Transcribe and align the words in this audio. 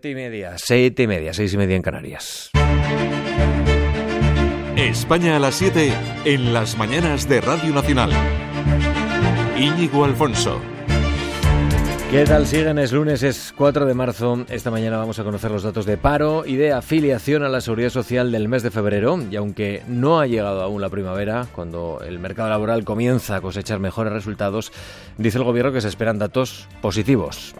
Siete 0.00 0.10
y 0.12 0.14
media, 0.14 0.54
siete 0.58 1.02
y 1.02 1.06
media, 1.08 1.34
seis 1.34 1.52
y 1.54 1.56
media 1.56 1.74
en 1.74 1.82
Canarias. 1.82 2.52
España 4.76 5.34
a 5.34 5.38
las 5.40 5.56
7 5.56 5.92
en 6.24 6.54
las 6.54 6.78
mañanas 6.78 7.28
de 7.28 7.40
Radio 7.40 7.74
Nacional. 7.74 8.12
Íñigo 9.58 10.04
Alfonso. 10.04 10.60
¿Qué 12.12 12.24
tal 12.26 12.46
siguen? 12.46 12.78
Es 12.78 12.92
lunes, 12.92 13.24
es 13.24 13.52
4 13.56 13.86
de 13.86 13.94
marzo. 13.94 14.46
Esta 14.48 14.70
mañana 14.70 14.98
vamos 14.98 15.18
a 15.18 15.24
conocer 15.24 15.50
los 15.50 15.64
datos 15.64 15.84
de 15.84 15.96
paro 15.96 16.46
y 16.46 16.54
de 16.54 16.70
afiliación 16.70 17.42
a 17.42 17.48
la 17.48 17.60
seguridad 17.60 17.90
social 17.90 18.30
del 18.30 18.46
mes 18.46 18.62
de 18.62 18.70
febrero. 18.70 19.18
Y 19.28 19.34
aunque 19.34 19.82
no 19.88 20.20
ha 20.20 20.28
llegado 20.28 20.62
aún 20.62 20.80
la 20.80 20.90
primavera, 20.90 21.48
cuando 21.52 22.02
el 22.06 22.20
mercado 22.20 22.50
laboral 22.50 22.84
comienza 22.84 23.34
a 23.34 23.40
cosechar 23.40 23.80
mejores 23.80 24.12
resultados, 24.12 24.70
dice 25.16 25.38
el 25.38 25.44
gobierno 25.44 25.72
que 25.72 25.80
se 25.80 25.88
esperan 25.88 26.20
datos 26.20 26.68
positivos. 26.80 27.56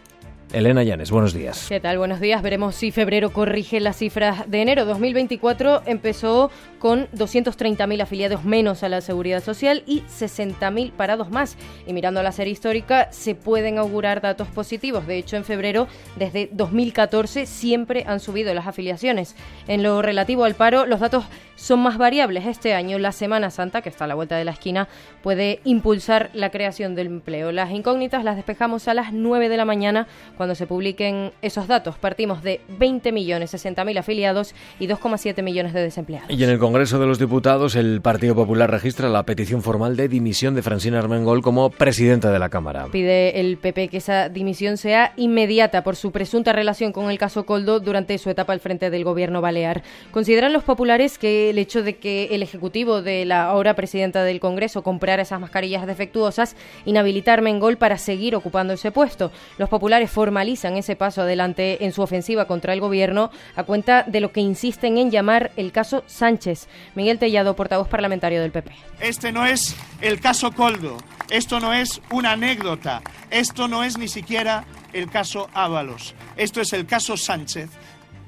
Elena 0.53 0.83
Llanes, 0.83 1.11
buenos 1.11 1.35
días. 1.35 1.67
¿Qué 1.69 1.79
tal? 1.79 1.99
Buenos 1.99 2.21
días. 2.21 2.41
Veremos 2.41 2.75
si 2.75 2.91
febrero 2.91 3.35
corrige 3.35 3.81
las 3.81 3.99
cifras 3.99 4.51
de 4.51 4.63
enero. 4.63 4.87
2024 4.87 5.83
empezó 5.85 6.51
con 6.79 7.07
230.000 7.09 8.01
afiliados 8.01 8.45
menos 8.45 8.83
a 8.83 8.89
la 8.89 9.03
seguridad 9.03 9.43
social 9.43 9.83
y 9.87 10.01
60.000 10.03 10.93
parados 10.93 11.31
más. 11.31 11.59
Y 11.87 11.93
mirando 11.93 12.23
la 12.23 12.33
serie 12.33 12.55
histórica, 12.55 13.13
se 13.13 13.35
pueden 13.35 13.77
augurar 13.77 14.23
datos 14.23 14.49
positivos. 14.49 15.07
De 15.07 15.19
hecho, 15.19 15.37
en 15.37 15.45
febrero, 15.45 15.87
desde 16.17 16.49
2014, 16.53 17.45
siempre 17.45 18.05
han 18.07 18.19
subido 18.19 18.55
las 18.55 18.67
afiliaciones. 18.67 19.37
En 19.67 19.83
lo 19.83 20.01
relativo 20.01 20.45
al 20.45 20.55
paro, 20.55 20.87
los 20.87 21.01
datos 21.01 21.25
son 21.57 21.81
más 21.81 21.99
variables. 21.99 22.47
Este 22.47 22.73
año, 22.73 22.99
la 22.99 23.13
Semana 23.13 23.51
Santa, 23.51 23.83
que 23.83 23.91
está 23.91 24.05
a 24.05 24.09
la 24.09 24.15
vuelta 24.15 24.37
de 24.37 24.45
la 24.45 24.53
esquina, 24.53 24.89
puede 25.23 25.61
impulsar 25.65 26.31
la 26.33 26.51
creación 26.51 26.95
del 26.95 27.09
empleo. 27.09 27.53
Las 27.53 27.71
incógnitas 27.71 28.25
las 28.25 28.37
despejamos 28.37 28.89
a 28.89 28.95
las 28.95 29.13
9 29.13 29.49
de 29.49 29.57
la 29.57 29.65
mañana 29.67 30.07
cuando 30.39 30.55
se 30.55 30.67
publiquen 30.67 31.33
esos 31.43 31.69
datos. 31.69 31.99
Partimos 31.99 32.43
de 32.43 32.63
20 32.79 33.13
millones 33.13 33.51
60 33.51 33.85
mil 33.85 33.99
afiliados 33.99 34.55
y 34.79 34.87
2,7 34.87 35.43
millones 35.43 35.75
de 35.75 35.83
desempleados. 35.83 36.31
Y 36.31 36.43
en 36.43 36.49
el 36.49 36.59
Congreso 36.59 36.99
de 36.99 37.07
los 37.07 37.19
Diputados, 37.19 37.77
el 37.77 38.01
Partido 38.01 38.35
Popular 38.35 38.71
registra 38.71 39.09
la 39.09 39.25
petición 39.25 39.63
formal 39.63 39.97
de 39.97 40.09
dimisión 40.09 40.55
de 40.55 40.63
Francina 40.63 40.99
Armengol 40.99 41.43
como 41.43 41.71
presidenta 41.71 42.31
de 42.31 42.39
la 42.39 42.49
Cámara. 42.49 42.87
Pide 42.91 43.41
el 43.41 43.59
PP 43.59 43.89
que 43.89 43.99
esa 43.99 44.29
dimisión 44.29 44.77
sea 44.77 45.13
inmediata 45.17 45.83
por 45.83 45.97
su 45.97 46.13
presunta 46.13 46.53
relación 46.53 46.93
con 46.93 47.11
el 47.11 47.19
caso 47.19 47.45
Coldo 47.45 47.81
durante 47.81 48.17
su 48.19 48.31
etapa 48.31 48.53
al 48.53 48.61
frente 48.61 48.91
del 48.91 49.05
gobierno 49.05 49.41
balear. 49.41 49.83
Consideran 50.11 50.53
los 50.53 50.63
populares 50.63 51.19
que 51.19 51.51
el 51.51 51.59
hecho 51.59 51.83
de 51.83 51.97
que 51.97 52.27
el 52.31 52.43
Ejecutivo 52.43 53.03
de 53.03 53.25
la 53.25 53.45
ahora 53.45 53.75
presidenta 53.75 54.23
del 54.23 54.41
Congreso 54.41 54.83
comprara 54.83 55.23
esas 55.23 55.41
mascarillas 55.41 55.87
defectuosas 55.87 56.57
inhabilita 56.85 57.33
a 57.33 57.35
Armengol 57.35 57.77
para 57.77 57.99
seguir 57.99 58.37
ocupando 58.37 58.73
ese 58.75 58.93
puesto. 58.93 59.33
Los 59.59 59.69
populares 59.69 60.11
formalizan 60.29 60.77
ese 60.77 60.95
paso 60.95 61.23
adelante 61.23 61.87
en 61.87 61.93
su 61.95 62.03
ofensiva 62.03 62.45
contra 62.47 62.75
el 62.75 62.81
gobierno 62.81 63.31
a 63.57 63.65
cuenta 63.65 64.03
de 64.03 64.21
lo 64.21 64.31
que 64.31 64.41
insisten 64.41 64.99
en 64.99 65.11
llamar 65.11 65.53
el 65.57 65.73
caso 65.73 66.05
Sánchez. 66.07 66.69
Miguel 66.95 67.19
Tellado, 67.19 67.57
portavoz 67.57 67.89
parlamentario 67.89 68.43
del 68.43 68.51
PP. 68.51 68.73
Este 69.01 69.33
no 69.33 69.47
es 69.47 69.75
el 70.03 70.21
caso 70.21 70.53
Coldo, 70.53 70.99
esto 71.31 71.61
no 71.61 71.73
es 71.73 72.03
una 72.11 72.33
anécdota, 72.33 73.01
esto 73.31 73.69
no 73.69 73.85
es 73.85 73.97
ni 73.97 74.07
siquiera 74.07 74.67
el 74.93 75.09
caso 75.09 75.49
Ábalos, 75.55 76.15
esto 76.37 76.61
es 76.61 76.75
el 76.75 76.85
caso 76.85 77.17
Sánchez. 77.17 77.71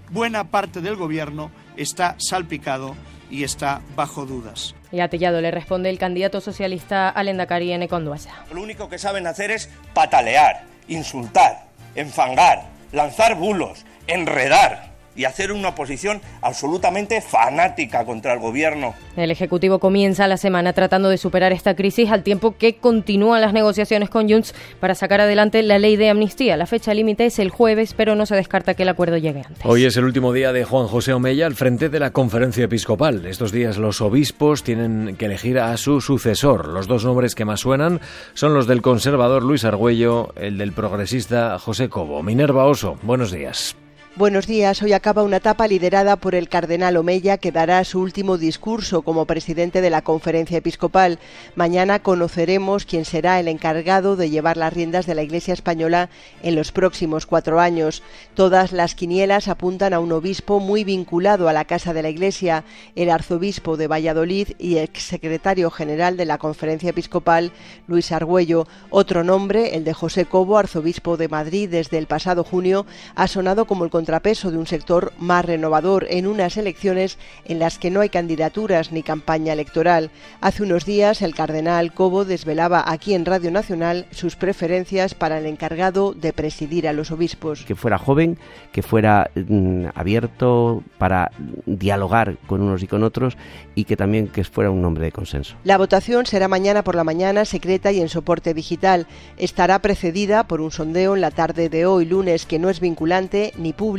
Buena 0.09 0.45
parte 0.45 0.81
del 0.81 0.97
gobierno 0.97 1.51
está 1.77 2.17
salpicado 2.19 2.97
y 3.31 3.45
está 3.45 3.83
bajo 3.95 4.25
dudas. 4.25 4.75
Y 4.91 5.01
a 5.01 5.09
Tellado 5.09 5.43
le 5.43 5.51
responde 5.51 5.91
el 5.91 5.99
candidato 5.99 6.41
socialista 6.41 7.11
Alenda 7.11 7.45
Cari 7.45 7.73
en 7.73 7.83
Econduasa. 7.83 8.31
Lo 8.55 8.63
único 8.63 8.89
que 8.89 8.99
saben 8.99 9.27
hacer 9.27 9.51
es 9.51 9.69
patalear, 9.93 10.65
insultar, 10.89 11.70
enfangar, 11.95 12.65
lanzar 12.93 13.35
bulos, 13.35 13.85
enredar 14.07 14.90
y 15.21 15.27
hacer 15.27 15.53
una 15.53 15.69
oposición 15.69 16.23
absolutamente 16.41 17.21
fanática 17.21 18.07
contra 18.07 18.33
el 18.33 18.41
gobierno. 18.41 18.95
El 19.19 19.31
Ejecutivo 19.31 19.79
comienza 19.79 20.27
la 20.27 20.39
semana 20.39 20.73
tratando 20.73 21.11
de 21.11 21.19
superar 21.19 21.53
esta 21.53 21.77
crisis 21.77 22.11
al 22.11 22.23
tiempo 22.23 22.57
que 22.57 22.77
continúan 22.77 23.43
las 23.43 23.53
negociaciones 23.53 24.09
con 24.09 24.31
Junts 24.31 24.55
para 24.81 24.95
sacar 24.95 25.21
adelante 25.21 25.63
la 25.63 25.79
ley 25.79 25.97
de 25.97 26.09
amnistía. 26.09 26.57
La 26.57 26.65
fecha 26.65 26.95
límite 26.95 27.27
es 27.27 27.39
el 27.39 27.51
jueves, 27.51 27.93
pero 27.93 28.15
no 28.15 28.25
se 28.25 28.35
descarta 28.35 28.73
que 28.73 28.85
el 28.85 28.89
acuerdo 28.89 29.19
llegue 29.19 29.43
antes. 29.47 29.63
Hoy 29.67 29.85
es 29.85 29.95
el 29.99 30.05
último 30.05 30.33
día 30.33 30.55
de 30.55 30.65
Juan 30.65 30.87
José 30.87 31.13
Omeya 31.13 31.45
al 31.45 31.55
frente 31.55 31.91
de 31.91 32.01
la 32.01 32.13
conferencia 32.13 32.65
episcopal. 32.65 33.27
Estos 33.27 33.53
días 33.53 33.77
los 33.77 34.01
obispos 34.01 34.63
tienen 34.63 35.17
que 35.19 35.27
elegir 35.27 35.59
a 35.59 35.77
su 35.77 36.01
sucesor. 36.01 36.69
Los 36.69 36.87
dos 36.87 37.05
nombres 37.05 37.35
que 37.35 37.45
más 37.45 37.61
suenan 37.61 38.01
son 38.33 38.55
los 38.55 38.67
del 38.67 38.81
conservador 38.81 39.43
Luis 39.43 39.67
Argüello, 39.67 40.33
el 40.37 40.57
del 40.57 40.73
progresista 40.73 41.59
José 41.59 41.91
Cobo. 41.91 42.23
Minerva 42.23 42.65
Oso, 42.65 42.97
buenos 43.03 43.33
días. 43.33 43.77
Buenos 44.21 44.47
días. 44.47 44.83
Hoy 44.83 44.93
acaba 44.93 45.23
una 45.23 45.39
etapa 45.39 45.67
liderada 45.67 46.17
por 46.17 46.35
el 46.35 46.51
cardenal 46.51 46.99
Omeya, 46.99 47.39
que 47.39 47.53
dará 47.53 47.83
su 47.85 48.01
último 48.01 48.37
discurso 48.37 49.01
como 49.01 49.25
presidente 49.25 49.81
de 49.81 49.89
la 49.89 50.03
conferencia 50.03 50.59
episcopal. 50.59 51.19
Mañana 51.55 52.03
conoceremos 52.03 52.85
quién 52.85 53.07
será 53.07 53.41
el 53.41 53.49
encargado 53.49 54.17
de 54.17 54.29
llevar 54.29 54.59
las 54.59 54.75
riendas 54.75 55.07
de 55.07 55.15
la 55.15 55.23
Iglesia 55.23 55.55
española 55.55 56.11
en 56.43 56.55
los 56.55 56.71
próximos 56.71 57.25
cuatro 57.25 57.61
años. 57.61 58.03
Todas 58.35 58.73
las 58.73 58.95
quinielas 58.95 59.49
apuntan 59.49 59.95
a 59.95 60.01
un 60.01 60.13
obispo 60.13 60.61
muy 60.61 60.85
vinculado 60.85 61.49
a 61.49 61.55
la 61.55 61.65
Casa 61.65 61.95
de 61.95 62.03
la 62.03 62.11
Iglesia, 62.11 62.65
el 62.97 63.09
arzobispo 63.09 63.79
de 63.79 63.87
Valladolid 63.87 64.49
y 64.59 64.77
exsecretario 64.77 65.71
general 65.71 66.19
de 66.19 66.27
la 66.27 66.37
conferencia 66.37 66.91
episcopal, 66.91 67.53
Luis 67.87 68.13
Argüello. 68.13 68.67
Otro 68.91 69.25
nombre, 69.25 69.77
el 69.77 69.85
de 69.85 69.95
José 69.95 70.27
Cobo, 70.27 70.59
arzobispo 70.59 71.17
de 71.17 71.29
Madrid 71.29 71.71
desde 71.71 71.97
el 71.97 72.07
pasado 72.07 72.45
junio, 72.45 72.85
ha 73.15 73.27
sonado 73.27 73.65
como 73.65 73.87
el 73.87 73.91
contrapeso 74.11 74.51
de 74.51 74.59
un 74.59 74.67
sector 74.67 75.13
más 75.21 75.45
renovador 75.45 76.05
en 76.11 76.27
unas 76.27 76.57
elecciones 76.57 77.17
en 77.45 77.61
las 77.61 77.79
que 77.79 77.93
no 77.93 78.01
hay 78.01 78.09
candidaturas 78.09 78.91
ni 78.91 79.05
campaña 79.05 79.53
electoral. 79.53 80.11
Hace 80.41 80.65
unos 80.65 80.85
días 80.85 81.23
el 81.23 81.33
cardenal 81.33 81.95
Cobo 81.95 82.25
desvelaba 82.25 82.83
aquí 82.85 83.15
en 83.15 83.25
Radio 83.25 83.53
Nacional 83.53 84.07
sus 84.11 84.35
preferencias 84.35 85.15
para 85.15 85.39
el 85.39 85.47
encargado 85.47 86.13
de 86.13 86.33
presidir 86.33 86.89
a 86.89 86.93
los 86.93 87.13
obispos. 87.13 87.65
Que 87.65 87.77
fuera 87.77 87.99
joven, 87.99 88.37
que 88.73 88.83
fuera 88.83 89.31
mm, 89.37 89.91
abierto 89.95 90.83
para 90.99 91.31
dialogar 91.67 92.37
con 92.49 92.63
unos 92.63 92.83
y 92.83 92.89
con 92.89 93.05
otros 93.05 93.37
y 93.77 93.85
que 93.85 93.97
también 93.97 94.27
que 94.27 94.43
fuera 94.43 94.73
un 94.73 94.85
hombre 94.85 95.05
de 95.05 95.13
consenso. 95.13 95.55
La 95.63 95.79
votación 95.79 96.27
será 96.27 96.49
mañana 96.49 96.83
por 96.83 96.97
la 96.97 97.05
mañana, 97.05 97.45
secreta 97.45 97.93
y 97.93 98.01
en 98.01 98.09
soporte 98.09 98.55
digital. 98.55 99.07
Estará 99.37 99.79
precedida 99.79 100.49
por 100.49 100.61
un 100.61 100.73
sondeo 100.73 101.15
en 101.15 101.21
la 101.21 101.31
tarde 101.31 101.69
de 101.69 101.87
hoy 101.87 102.07
lunes 102.07 102.45
que 102.45 102.59
no 102.59 102.71
es 102.71 102.81
vinculante 102.81 103.53
ni 103.57 103.73
público, 103.73 103.90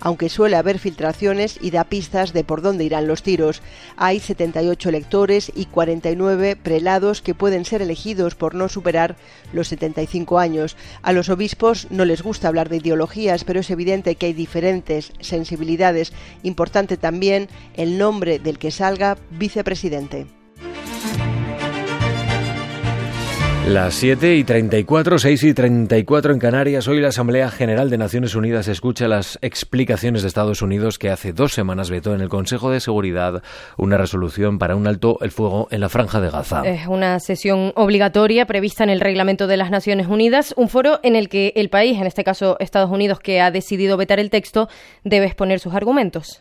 aunque 0.00 0.28
suele 0.28 0.56
haber 0.56 0.78
filtraciones 0.78 1.58
y 1.60 1.70
da 1.70 1.84
pistas 1.84 2.32
de 2.32 2.44
por 2.44 2.62
dónde 2.62 2.84
irán 2.84 3.06
los 3.06 3.22
tiros. 3.22 3.62
Hay 3.96 4.20
78 4.20 4.88
electores 4.88 5.50
y 5.54 5.66
49 5.66 6.56
prelados 6.56 7.22
que 7.22 7.34
pueden 7.34 7.64
ser 7.64 7.82
elegidos 7.82 8.34
por 8.34 8.54
no 8.54 8.68
superar 8.68 9.16
los 9.52 9.68
75 9.68 10.38
años. 10.38 10.76
A 11.02 11.12
los 11.12 11.28
obispos 11.28 11.88
no 11.90 12.04
les 12.04 12.22
gusta 12.22 12.48
hablar 12.48 12.68
de 12.68 12.76
ideologías, 12.76 13.44
pero 13.44 13.60
es 13.60 13.70
evidente 13.70 14.16
que 14.16 14.26
hay 14.26 14.32
diferentes 14.32 15.12
sensibilidades. 15.20 16.12
Importante 16.42 16.96
también 16.96 17.48
el 17.74 17.98
nombre 17.98 18.38
del 18.38 18.58
que 18.58 18.70
salga 18.70 19.16
vicepresidente. 19.30 20.35
Las 23.66 23.96
7 23.96 24.36
y 24.36 24.44
34, 24.44 25.18
6 25.18 25.42
y 25.42 25.52
34 25.52 26.32
en 26.32 26.38
Canarias. 26.38 26.86
Hoy 26.86 27.00
la 27.00 27.08
Asamblea 27.08 27.50
General 27.50 27.90
de 27.90 27.98
Naciones 27.98 28.36
Unidas 28.36 28.68
escucha 28.68 29.08
las 29.08 29.40
explicaciones 29.42 30.22
de 30.22 30.28
Estados 30.28 30.62
Unidos 30.62 31.00
que 31.00 31.10
hace 31.10 31.32
dos 31.32 31.52
semanas 31.52 31.90
vetó 31.90 32.14
en 32.14 32.20
el 32.20 32.28
Consejo 32.28 32.70
de 32.70 32.78
Seguridad 32.78 33.42
una 33.76 33.96
resolución 33.96 34.60
para 34.60 34.76
un 34.76 34.86
alto 34.86 35.18
el 35.20 35.32
fuego 35.32 35.66
en 35.72 35.80
la 35.80 35.88
Franja 35.88 36.20
de 36.20 36.30
Gaza. 36.30 36.62
Es 36.64 36.86
una 36.86 37.18
sesión 37.18 37.72
obligatoria 37.74 38.46
prevista 38.46 38.84
en 38.84 38.90
el 38.90 39.00
Reglamento 39.00 39.48
de 39.48 39.56
las 39.56 39.72
Naciones 39.72 40.06
Unidas, 40.06 40.54
un 40.56 40.68
foro 40.68 41.00
en 41.02 41.16
el 41.16 41.28
que 41.28 41.52
el 41.56 41.68
país, 41.68 41.98
en 41.98 42.06
este 42.06 42.22
caso 42.22 42.56
Estados 42.60 42.92
Unidos, 42.92 43.18
que 43.18 43.40
ha 43.40 43.50
decidido 43.50 43.96
vetar 43.96 44.20
el 44.20 44.30
texto, 44.30 44.68
debe 45.02 45.26
exponer 45.26 45.58
sus 45.58 45.74
argumentos. 45.74 46.40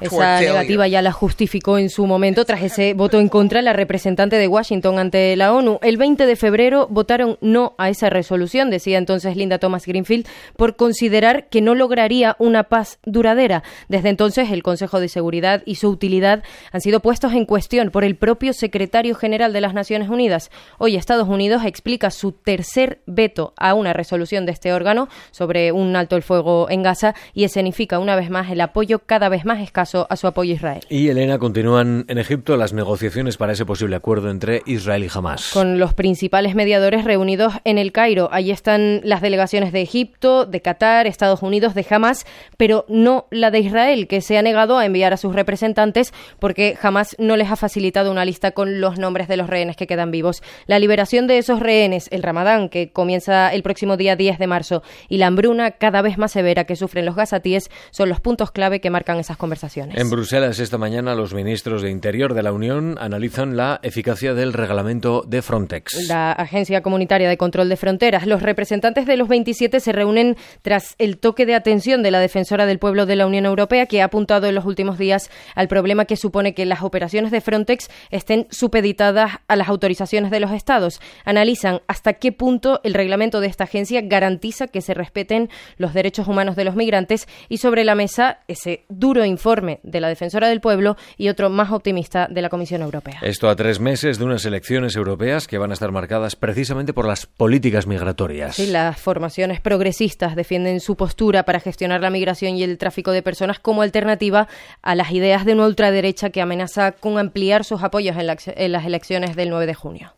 Esa 0.00 0.40
negativa 0.40 0.88
ya 0.88 1.02
la 1.02 1.12
justificó 1.12 1.78
en 1.78 1.90
su 1.90 2.06
momento 2.06 2.44
tras 2.44 2.62
ese 2.62 2.94
voto 2.94 3.20
en 3.20 3.28
contra 3.28 3.62
la 3.62 3.72
representante 3.72 4.36
de 4.36 4.48
Washington 4.48 4.98
ante 4.98 5.36
la 5.36 5.52
ONU. 5.52 5.78
El 5.82 5.96
20 5.96 6.26
de 6.26 6.36
febrero 6.36 6.88
votaron 6.90 7.38
no 7.40 7.74
a 7.78 7.88
esa 7.88 8.10
resolución, 8.10 8.70
decía 8.70 8.98
entonces 8.98 9.36
Linda 9.36 9.58
Thomas 9.58 9.86
Greenfield, 9.86 10.26
por 10.56 10.76
considerar 10.76 11.48
que 11.48 11.60
no 11.60 11.74
lograría 11.74 12.36
una 12.38 12.64
paz 12.64 12.98
duradera. 13.04 13.62
Desde 13.88 14.08
entonces 14.08 14.50
el 14.50 14.62
Consejo 14.62 14.98
de 14.98 15.08
Seguridad 15.08 15.62
y 15.66 15.76
su 15.76 15.88
utilidad 15.88 16.42
han 16.72 16.80
sido 16.80 17.00
puestos 17.00 17.32
en 17.34 17.44
cuestión 17.44 17.90
por 17.90 18.04
el 18.04 18.16
propio 18.16 18.52
secretario 18.54 19.14
general 19.14 19.52
de 19.52 19.60
las 19.60 19.74
Naciones 19.74 20.08
Unidas. 20.08 20.50
Hoy 20.78 20.96
Estados 20.96 21.28
Unidos 21.28 21.64
explica 21.64 22.10
su 22.10 22.32
tercer 22.32 23.02
veto 23.06 23.52
a 23.56 23.74
una 23.74 23.92
resolución 23.92 24.46
de 24.46 24.52
este 24.52 24.72
órgano 24.72 25.08
sobre 25.30 25.70
un 25.70 25.94
alto 25.96 26.16
el 26.16 26.22
fuego 26.22 26.68
en 26.70 26.82
Gaza 26.82 27.14
y 27.34 27.44
escenifica 27.44 27.98
una 27.98 28.16
vez 28.16 28.30
más 28.30 28.50
el 28.50 28.60
apoyo 28.60 29.00
cada 29.00 29.28
vez 29.28 29.44
más 29.44 29.60
escaso 29.60 29.81
caso 29.82 30.06
a 30.08 30.14
su 30.14 30.28
apoyo 30.28 30.52
a 30.52 30.54
Israel. 30.54 30.80
Y 30.88 31.08
Elena, 31.08 31.40
continúan 31.40 32.04
en 32.06 32.18
Egipto 32.18 32.56
las 32.56 32.72
negociaciones 32.72 33.36
para 33.36 33.52
ese 33.52 33.66
posible 33.66 33.96
acuerdo 33.96 34.30
entre 34.30 34.62
Israel 34.64 35.02
y 35.02 35.08
Hamas. 35.12 35.50
Con 35.52 35.80
los 35.80 35.92
principales 35.92 36.54
mediadores 36.54 37.02
reunidos 37.02 37.54
en 37.64 37.78
el 37.78 37.90
Cairo. 37.90 38.28
Allí 38.30 38.52
están 38.52 39.00
las 39.02 39.22
delegaciones 39.22 39.72
de 39.72 39.82
Egipto, 39.82 40.46
de 40.46 40.62
Qatar, 40.62 41.08
Estados 41.08 41.42
Unidos, 41.42 41.74
de 41.74 41.84
Hamas, 41.90 42.26
pero 42.56 42.84
no 42.88 43.26
la 43.32 43.50
de 43.50 43.58
Israel, 43.58 44.06
que 44.06 44.20
se 44.20 44.38
ha 44.38 44.42
negado 44.42 44.78
a 44.78 44.86
enviar 44.86 45.12
a 45.12 45.16
sus 45.16 45.34
representantes 45.34 46.14
porque 46.38 46.78
Hamas 46.80 47.16
no 47.18 47.36
les 47.36 47.50
ha 47.50 47.56
facilitado 47.56 48.12
una 48.12 48.24
lista 48.24 48.52
con 48.52 48.80
los 48.80 49.00
nombres 49.00 49.26
de 49.26 49.36
los 49.36 49.50
rehenes 49.50 49.74
que 49.74 49.88
quedan 49.88 50.12
vivos. 50.12 50.44
La 50.66 50.78
liberación 50.78 51.26
de 51.26 51.38
esos 51.38 51.58
rehenes, 51.58 52.06
el 52.12 52.22
Ramadán, 52.22 52.68
que 52.68 52.92
comienza 52.92 53.52
el 53.52 53.64
próximo 53.64 53.96
día 53.96 54.14
10 54.14 54.38
de 54.38 54.46
marzo, 54.46 54.84
y 55.08 55.18
la 55.18 55.26
hambruna 55.26 55.72
cada 55.72 56.02
vez 56.02 56.18
más 56.18 56.30
severa 56.30 56.66
que 56.66 56.76
sufren 56.76 57.04
los 57.04 57.16
gazatíes 57.16 57.68
son 57.90 58.08
los 58.08 58.20
puntos 58.20 58.52
clave 58.52 58.80
que 58.80 58.88
marcan 58.88 59.18
esas 59.18 59.36
conversaciones. 59.36 59.71
En 59.74 60.10
Bruselas 60.10 60.58
esta 60.58 60.76
mañana 60.76 61.14
los 61.14 61.32
ministros 61.32 61.80
de 61.80 61.90
Interior 61.90 62.34
de 62.34 62.42
la 62.42 62.52
Unión 62.52 62.98
analizan 63.00 63.56
la 63.56 63.80
eficacia 63.82 64.34
del 64.34 64.52
reglamento 64.52 65.22
de 65.26 65.40
Frontex. 65.40 66.08
La 66.08 66.32
Agencia 66.32 66.82
Comunitaria 66.82 67.28
de 67.28 67.38
Control 67.38 67.68
de 67.68 67.76
Fronteras. 67.76 68.26
Los 68.26 68.42
representantes 68.42 69.06
de 69.06 69.16
los 69.16 69.28
27 69.28 69.80
se 69.80 69.92
reúnen 69.92 70.36
tras 70.60 70.94
el 70.98 71.18
toque 71.18 71.46
de 71.46 71.54
atención 71.54 72.02
de 72.02 72.10
la 72.10 72.20
defensora 72.20 72.66
del 72.66 72.78
pueblo 72.78 73.06
de 73.06 73.16
la 73.16 73.26
Unión 73.26 73.46
Europea, 73.46 73.86
que 73.86 74.02
ha 74.02 74.06
apuntado 74.06 74.46
en 74.46 74.54
los 74.54 74.66
últimos 74.66 74.98
días 74.98 75.30
al 75.54 75.68
problema 75.68 76.04
que 76.04 76.16
supone 76.16 76.54
que 76.54 76.66
las 76.66 76.82
operaciones 76.82 77.30
de 77.30 77.40
Frontex 77.40 77.88
estén 78.10 78.48
supeditadas 78.50 79.38
a 79.48 79.56
las 79.56 79.68
autorizaciones 79.68 80.30
de 80.30 80.40
los 80.40 80.50
estados. 80.50 81.00
Analizan 81.24 81.80
hasta 81.86 82.14
qué 82.14 82.32
punto 82.32 82.80
el 82.84 82.92
reglamento 82.92 83.40
de 83.40 83.46
esta 83.46 83.64
agencia 83.64 84.02
garantiza 84.02 84.66
que 84.66 84.82
se 84.82 84.92
respeten 84.92 85.48
los 85.78 85.94
derechos 85.94 86.28
humanos 86.28 86.56
de 86.56 86.64
los 86.64 86.76
migrantes 86.76 87.26
y 87.48 87.58
sobre 87.58 87.84
la 87.84 87.94
mesa 87.94 88.40
ese 88.48 88.84
duro 88.88 89.24
informe 89.24 89.61
de 89.82 90.00
la 90.00 90.08
defensora 90.08 90.48
del 90.48 90.60
pueblo 90.60 90.96
y 91.16 91.28
otro 91.28 91.50
más 91.50 91.70
optimista 91.70 92.28
de 92.30 92.42
la 92.42 92.48
Comisión 92.48 92.82
Europea. 92.82 93.20
Esto 93.22 93.48
a 93.48 93.56
tres 93.56 93.80
meses 93.80 94.18
de 94.18 94.24
unas 94.24 94.44
elecciones 94.44 94.96
europeas 94.96 95.46
que 95.46 95.58
van 95.58 95.70
a 95.70 95.74
estar 95.74 95.92
marcadas 95.92 96.36
precisamente 96.36 96.92
por 96.92 97.06
las 97.06 97.26
políticas 97.26 97.86
migratorias. 97.86 98.56
Sí, 98.56 98.66
las 98.66 99.00
formaciones 99.00 99.60
progresistas 99.60 100.36
defienden 100.36 100.80
su 100.80 100.96
postura 100.96 101.44
para 101.44 101.60
gestionar 101.60 102.00
la 102.00 102.10
migración 102.10 102.56
y 102.56 102.62
el 102.62 102.78
tráfico 102.78 103.12
de 103.12 103.22
personas 103.22 103.58
como 103.58 103.82
alternativa 103.82 104.48
a 104.82 104.94
las 104.94 105.12
ideas 105.12 105.44
de 105.44 105.54
una 105.54 105.66
ultraderecha 105.66 106.30
que 106.30 106.42
amenaza 106.42 106.92
con 106.92 107.18
ampliar 107.18 107.64
sus 107.64 107.82
apoyos 107.82 108.16
en, 108.16 108.36
en 108.56 108.72
las 108.72 108.84
elecciones 108.84 109.36
del 109.36 109.50
9 109.50 109.66
de 109.66 109.74
junio. 109.74 110.12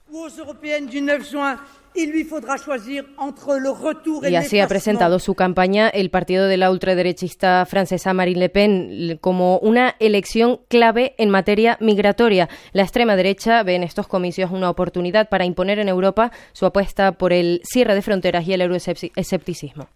Y 4.28 4.34
así 4.34 4.60
ha 4.60 4.66
presentado 4.66 5.18
su 5.18 5.34
campaña 5.34 5.88
el 5.88 6.10
partido 6.10 6.46
de 6.46 6.56
la 6.56 6.70
ultraderechista 6.70 7.64
francesa 7.66 8.12
Marine 8.12 8.40
Le 8.40 8.48
Pen 8.48 9.18
como 9.20 9.58
una 9.58 9.94
elección 10.00 10.60
clave 10.68 11.14
en 11.18 11.30
materia 11.30 11.78
migratoria. 11.80 12.48
La 12.72 12.82
extrema 12.82 13.16
derecha 13.16 13.62
ve 13.62 13.76
en 13.76 13.84
estos 13.84 14.08
comicios 14.08 14.50
una 14.50 14.70
oportunidad 14.70 15.28
para 15.28 15.44
imponer 15.44 15.78
en 15.78 15.88
Europa 15.88 16.32
su 16.52 16.66
apuesta 16.66 17.12
por 17.12 17.32
el 17.32 17.60
cierre 17.64 17.94
de 17.94 18.02
fronteras 18.02 18.46
y 18.46 18.52
el 18.52 18.62
euroescepticismo. 18.62 19.88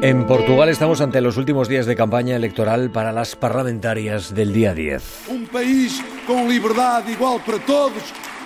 En 0.00 0.26
Portugal 0.26 0.68
estamos 0.68 1.00
ante 1.00 1.20
los 1.20 1.36
últimos 1.36 1.68
días 1.68 1.84
de 1.84 1.96
campaña 1.96 2.36
electoral 2.36 2.90
para 2.90 3.10
las 3.10 3.34
parlamentarias 3.34 4.32
del 4.32 4.52
día 4.52 4.72
10. 4.72 5.28
Un 5.28 5.46
país 5.48 6.00
con 6.24 6.48
libertad 6.48 7.02
igual 7.08 7.40
para 7.44 7.58
todos 7.58 8.02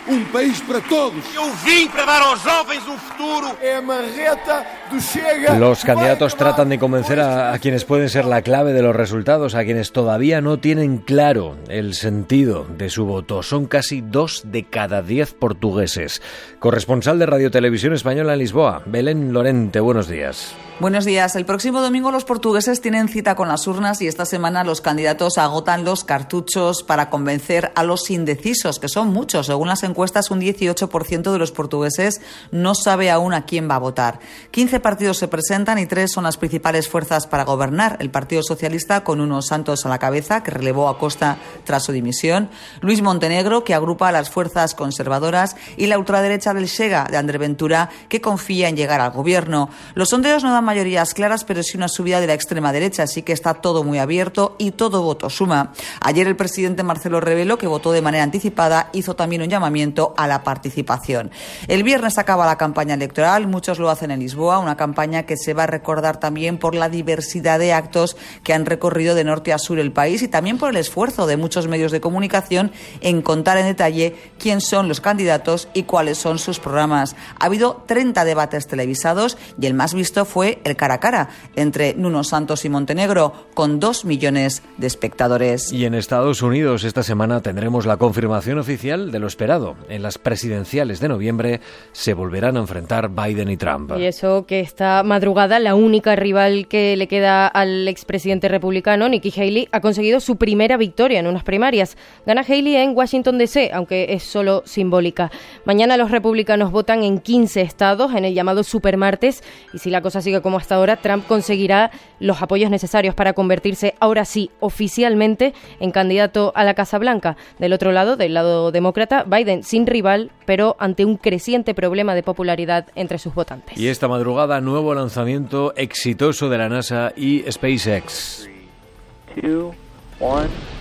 un 0.08 0.24
país 0.32 0.60
para 0.66 0.80
todos. 0.80 1.22
Eu 1.34 1.52
vim 1.64 1.86
para 1.88 2.04
dar 2.04 2.22
aos 2.22 2.40
jovens 2.40 2.82
um 2.88 2.98
futuro. 2.98 3.56
É 3.62 3.76
a 3.76 3.82
marreta 3.82 4.66
do 4.90 5.00
Chega. 5.00 5.54
Los 5.58 5.84
candidatos 5.84 6.34
tratan 6.34 6.68
de 6.70 6.78
convencer 6.78 7.20
a, 7.20 7.52
a, 7.52 7.58
quienes 7.58 7.84
pueden 7.84 8.08
ser 8.08 8.24
la 8.24 8.42
clave 8.42 8.72
de 8.72 8.82
los 8.82 8.96
resultados, 8.96 9.54
a 9.54 9.64
quienes 9.64 9.92
todavía 9.92 10.40
no 10.40 10.58
tienen 10.58 10.98
claro 10.98 11.56
el 11.68 11.94
sentido 11.94 12.66
de 12.66 12.90
su 12.90 13.04
voto. 13.04 13.42
Son 13.42 13.66
casi 13.66 14.00
dos 14.00 14.42
de 14.44 14.64
cada 14.64 15.02
diez 15.02 15.34
portugueses. 15.34 16.20
Corresponsal 16.58 17.18
de 17.18 17.26
Radio 17.26 17.50
Televisión 17.50 17.92
Española 17.92 18.32
en 18.32 18.40
Lisboa, 18.40 18.82
Belén 18.86 19.32
Lorente, 19.32 19.78
buenos 19.78 20.08
días. 20.08 20.56
Buenos 20.82 21.04
días. 21.04 21.36
El 21.36 21.46
próximo 21.46 21.80
domingo 21.80 22.10
los 22.10 22.24
portugueses 22.24 22.80
tienen 22.80 23.06
cita 23.06 23.36
con 23.36 23.46
las 23.46 23.68
urnas 23.68 24.02
y 24.02 24.08
esta 24.08 24.26
semana 24.26 24.64
los 24.64 24.80
candidatos 24.80 25.38
agotan 25.38 25.84
los 25.84 26.02
cartuchos 26.02 26.82
para 26.82 27.08
convencer 27.08 27.70
a 27.76 27.84
los 27.84 28.10
indecisos, 28.10 28.80
que 28.80 28.88
son 28.88 29.12
muchos. 29.12 29.46
Según 29.46 29.68
las 29.68 29.84
encuestas, 29.84 30.32
un 30.32 30.40
18% 30.40 31.30
de 31.30 31.38
los 31.38 31.52
portugueses 31.52 32.20
no 32.50 32.74
sabe 32.74 33.12
aún 33.12 33.32
a 33.32 33.44
quién 33.44 33.70
va 33.70 33.76
a 33.76 33.78
votar. 33.78 34.18
15 34.50 34.80
partidos 34.80 35.18
se 35.18 35.28
presentan 35.28 35.78
y 35.78 35.86
tres 35.86 36.10
son 36.10 36.24
las 36.24 36.36
principales 36.36 36.88
fuerzas 36.88 37.28
para 37.28 37.44
gobernar. 37.44 37.96
El 38.00 38.10
Partido 38.10 38.42
Socialista, 38.42 39.04
con 39.04 39.20
unos 39.20 39.46
santos 39.46 39.86
a 39.86 39.88
la 39.88 40.00
cabeza, 40.00 40.42
que 40.42 40.50
relevó 40.50 40.88
a 40.88 40.98
Costa 40.98 41.36
tras 41.62 41.84
su 41.84 41.92
dimisión. 41.92 42.50
Luis 42.80 43.02
Montenegro, 43.02 43.62
que 43.62 43.74
agrupa 43.74 44.08
a 44.08 44.12
las 44.12 44.30
fuerzas 44.30 44.74
conservadoras. 44.74 45.54
Y 45.76 45.86
la 45.86 45.96
ultraderecha 45.96 46.54
del 46.54 46.68
Chega, 46.68 47.06
de 47.08 47.18
André 47.18 47.38
Ventura, 47.38 47.88
que 48.08 48.20
confía 48.20 48.68
en 48.68 48.76
llegar 48.76 49.00
al 49.00 49.12
gobierno. 49.12 49.68
Los 49.94 50.08
sondeos 50.08 50.42
no 50.42 50.50
dan 50.50 50.71
mayorías 50.72 51.12
claras, 51.12 51.44
pero 51.44 51.62
sí 51.62 51.76
una 51.76 51.86
subida 51.86 52.18
de 52.18 52.26
la 52.26 52.32
extrema 52.32 52.72
derecha, 52.72 53.02
así 53.02 53.20
que 53.20 53.34
está 53.34 53.52
todo 53.52 53.84
muy 53.84 53.98
abierto 53.98 54.56
y 54.56 54.70
todo 54.70 55.02
voto 55.02 55.28
suma. 55.28 55.74
Ayer 56.00 56.26
el 56.26 56.34
presidente 56.34 56.82
Marcelo 56.82 57.20
Rebelo, 57.20 57.58
que 57.58 57.66
votó 57.66 57.92
de 57.92 58.00
manera 58.00 58.24
anticipada, 58.24 58.88
hizo 58.94 59.14
también 59.14 59.42
un 59.42 59.50
llamamiento 59.50 60.14
a 60.16 60.26
la 60.26 60.42
participación. 60.42 61.30
El 61.68 61.82
viernes 61.82 62.16
acaba 62.16 62.46
la 62.46 62.56
campaña 62.56 62.94
electoral, 62.94 63.48
muchos 63.48 63.78
lo 63.78 63.90
hacen 63.90 64.10
en 64.12 64.20
Lisboa, 64.20 64.60
una 64.60 64.78
campaña 64.78 65.24
que 65.24 65.36
se 65.36 65.52
va 65.52 65.64
a 65.64 65.66
recordar 65.66 66.18
también 66.18 66.56
por 66.56 66.74
la 66.74 66.88
diversidad 66.88 67.58
de 67.58 67.74
actos 67.74 68.16
que 68.42 68.54
han 68.54 68.64
recorrido 68.64 69.14
de 69.14 69.24
norte 69.24 69.52
a 69.52 69.58
sur 69.58 69.78
el 69.78 69.92
país 69.92 70.22
y 70.22 70.28
también 70.28 70.56
por 70.56 70.70
el 70.70 70.78
esfuerzo 70.78 71.26
de 71.26 71.36
muchos 71.36 71.68
medios 71.68 71.92
de 71.92 72.00
comunicación 72.00 72.72
en 73.02 73.20
contar 73.20 73.58
en 73.58 73.66
detalle 73.66 74.16
quién 74.38 74.62
son 74.62 74.88
los 74.88 75.02
candidatos 75.02 75.68
y 75.74 75.82
cuáles 75.82 76.16
son 76.16 76.38
sus 76.38 76.60
programas. 76.60 77.14
Ha 77.38 77.44
habido 77.44 77.84
30 77.86 78.24
debates 78.24 78.66
televisados 78.66 79.36
y 79.60 79.66
el 79.66 79.74
más 79.74 79.92
visto 79.92 80.24
fue 80.24 80.61
el 80.64 80.76
cara 80.76 80.94
a 80.94 81.00
cara 81.00 81.28
entre 81.56 81.94
Nuno 81.94 82.24
Santos 82.24 82.64
y 82.64 82.68
Montenegro, 82.68 83.32
con 83.54 83.80
dos 83.80 84.04
millones 84.04 84.62
de 84.78 84.86
espectadores. 84.86 85.72
Y 85.72 85.84
en 85.84 85.94
Estados 85.94 86.42
Unidos 86.42 86.84
esta 86.84 87.02
semana 87.02 87.40
tendremos 87.40 87.86
la 87.86 87.96
confirmación 87.96 88.58
oficial 88.58 89.10
de 89.10 89.18
lo 89.18 89.26
esperado. 89.26 89.76
En 89.88 90.02
las 90.02 90.18
presidenciales 90.18 91.00
de 91.00 91.08
noviembre 91.08 91.60
se 91.92 92.14
volverán 92.14 92.56
a 92.56 92.60
enfrentar 92.60 93.10
Biden 93.10 93.50
y 93.50 93.56
Trump. 93.56 93.92
Y 93.98 94.04
eso 94.04 94.46
que 94.46 94.60
esta 94.60 95.02
madrugada 95.02 95.58
la 95.58 95.74
única 95.74 96.16
rival 96.16 96.66
que 96.68 96.96
le 96.96 97.08
queda 97.08 97.46
al 97.46 97.88
expresidente 97.88 98.48
republicano, 98.48 99.08
Nikki 99.08 99.32
Haley, 99.34 99.68
ha 99.72 99.80
conseguido 99.80 100.20
su 100.20 100.36
primera 100.36 100.76
victoria 100.76 101.20
en 101.20 101.26
unas 101.26 101.44
primarias. 101.44 101.96
Gana 102.26 102.42
Haley 102.42 102.76
en 102.76 102.96
Washington 102.96 103.38
DC, 103.38 103.70
aunque 103.72 104.06
es 104.10 104.22
solo 104.22 104.62
simbólica. 104.66 105.30
Mañana 105.64 105.96
los 105.96 106.10
republicanos 106.10 106.72
votan 106.72 107.02
en 107.02 107.18
15 107.18 107.60
estados 107.60 108.14
en 108.14 108.24
el 108.24 108.34
llamado 108.34 108.64
supermartes 108.64 109.42
y 109.72 109.78
si 109.78 109.90
la 109.90 110.02
cosa 110.02 110.20
sigue 110.20 110.40
como 110.42 110.58
hasta 110.58 110.74
ahora, 110.74 110.96
Trump 110.96 111.26
conseguirá 111.26 111.90
los 112.20 112.42
apoyos 112.42 112.70
necesarios 112.70 113.14
para 113.14 113.32
convertirse 113.32 113.94
ahora 114.00 114.24
sí 114.24 114.50
oficialmente 114.60 115.54
en 115.80 115.90
candidato 115.90 116.52
a 116.54 116.64
la 116.64 116.74
Casa 116.74 116.98
Blanca. 116.98 117.36
Del 117.58 117.72
otro 117.72 117.92
lado, 117.92 118.16
del 118.16 118.34
lado 118.34 118.72
demócrata, 118.72 119.24
Biden 119.24 119.62
sin 119.62 119.86
rival, 119.86 120.30
pero 120.44 120.76
ante 120.78 121.04
un 121.04 121.16
creciente 121.16 121.74
problema 121.74 122.14
de 122.14 122.22
popularidad 122.22 122.86
entre 122.94 123.18
sus 123.18 123.34
votantes. 123.34 123.78
Y 123.78 123.88
esta 123.88 124.08
madrugada, 124.08 124.60
nuevo 124.60 124.94
lanzamiento 124.94 125.72
exitoso 125.76 126.48
de 126.48 126.58
la 126.58 126.68
NASA 126.68 127.12
y 127.16 127.44
SpaceX. 127.50 128.48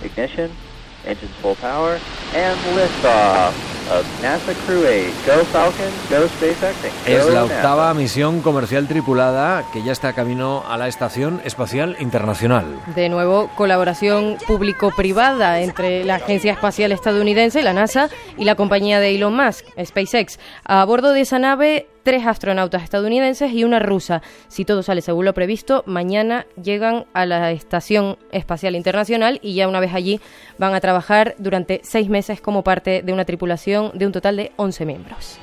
ignition, 0.04 0.50
engines 1.06 1.30
full 1.40 1.54
power, 1.56 1.98
and 2.34 2.58
liftoff. 2.76 3.71
NASA 4.22 4.52
Crew 4.66 4.82
8. 4.84 5.12
Go 5.26 5.44
Falcon, 5.46 5.92
go 6.10 6.28
SpaceX. 6.28 6.76
Es 7.06 7.26
la 7.26 7.44
octava 7.44 7.92
misión 7.94 8.40
comercial 8.40 8.88
tripulada 8.88 9.64
que 9.72 9.82
ya 9.82 9.92
está 9.92 10.12
camino 10.12 10.64
a 10.68 10.76
la 10.76 10.88
Estación 10.88 11.40
Espacial 11.44 11.96
Internacional. 12.00 12.64
De 12.94 13.08
nuevo, 13.08 13.50
colaboración 13.54 14.36
público-privada 14.46 15.60
entre 15.60 16.04
la 16.04 16.16
Agencia 16.16 16.52
Espacial 16.52 16.92
Estadounidense, 16.92 17.62
la 17.62 17.72
NASA, 17.72 18.08
y 18.36 18.44
la 18.44 18.54
compañía 18.54 19.00
de 19.00 19.14
Elon 19.14 19.36
Musk, 19.36 19.66
SpaceX. 19.82 20.38
A 20.64 20.84
bordo 20.84 21.12
de 21.12 21.20
esa 21.22 21.38
nave 21.38 21.86
tres 22.02 22.26
astronautas 22.26 22.82
estadounidenses 22.82 23.52
y 23.52 23.64
una 23.64 23.78
rusa. 23.78 24.22
Si 24.48 24.64
todo 24.64 24.82
sale 24.82 25.02
según 25.02 25.24
lo 25.24 25.34
previsto, 25.34 25.82
mañana 25.86 26.46
llegan 26.62 27.06
a 27.12 27.26
la 27.26 27.50
Estación 27.50 28.18
Espacial 28.30 28.76
Internacional 28.76 29.38
y 29.42 29.54
ya 29.54 29.68
una 29.68 29.80
vez 29.80 29.94
allí 29.94 30.20
van 30.58 30.74
a 30.74 30.80
trabajar 30.80 31.34
durante 31.38 31.80
seis 31.84 32.08
meses 32.08 32.40
como 32.40 32.64
parte 32.64 33.02
de 33.02 33.12
una 33.12 33.24
tripulación 33.24 33.90
de 33.94 34.06
un 34.06 34.12
total 34.12 34.36
de 34.36 34.52
11 34.56 34.86
miembros. 34.86 35.38